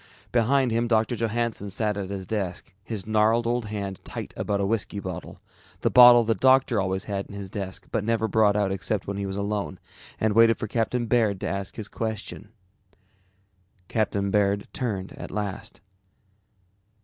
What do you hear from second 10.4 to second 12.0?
for Captain Baird to ask his